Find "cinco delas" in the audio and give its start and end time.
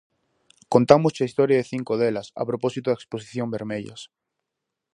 1.73-2.27